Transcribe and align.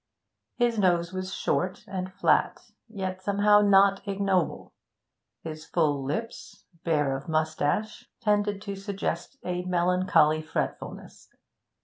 His 0.55 0.79
nose 0.79 1.13
was 1.13 1.31
short 1.31 1.83
and 1.87 2.11
flat, 2.11 2.71
yet 2.87 3.21
somehow 3.21 3.61
not 3.61 4.01
ignoble; 4.07 4.73
his 5.43 5.63
full 5.63 6.03
lips, 6.03 6.65
bare 6.83 7.15
of 7.15 7.29
moustache, 7.29 8.09
tended 8.19 8.63
to 8.63 8.75
suggest 8.75 9.37
a 9.45 9.61
melancholy 9.61 10.41
fretfulness. 10.41 11.29